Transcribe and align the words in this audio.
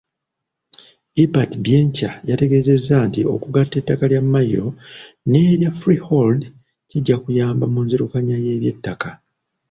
Ebert 1.23 1.51
Byenkya 1.63 2.11
yategeezezza 2.29 2.95
nti 3.07 3.21
okugatta 3.35 3.75
ettaka 3.77 4.05
lya 4.11 4.21
mmayiro 4.25 4.69
n’erya 5.29 5.71
freehold 5.79 6.41
kijja 6.89 7.15
kuyamba 7.23 7.65
mu 7.73 7.79
nzirukanya 7.85 8.35
y’eby'ettaka. 8.45 9.09